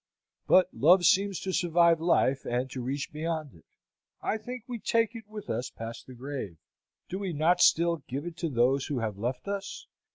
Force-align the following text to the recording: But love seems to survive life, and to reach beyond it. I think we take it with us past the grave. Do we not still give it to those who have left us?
But 0.47 0.73
love 0.73 1.05
seems 1.05 1.39
to 1.41 1.53
survive 1.53 2.01
life, 2.01 2.43
and 2.43 2.71
to 2.71 2.81
reach 2.81 3.11
beyond 3.13 3.53
it. 3.53 3.65
I 4.19 4.39
think 4.39 4.63
we 4.67 4.79
take 4.79 5.13
it 5.15 5.27
with 5.29 5.47
us 5.47 5.69
past 5.69 6.07
the 6.07 6.15
grave. 6.15 6.57
Do 7.07 7.19
we 7.19 7.33
not 7.33 7.61
still 7.61 7.97
give 8.07 8.25
it 8.25 8.35
to 8.37 8.49
those 8.49 8.87
who 8.87 8.97
have 8.97 9.19
left 9.19 9.47
us? 9.47 9.85